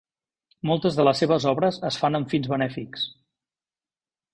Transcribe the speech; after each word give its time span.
Moltes 0.69 0.97
de 1.01 1.05
les 1.07 1.21
seves 1.25 1.47
obres 1.53 1.79
es 1.93 2.01
fan 2.05 2.21
amb 2.23 2.35
fins 2.35 2.51
benèfics. 2.57 3.09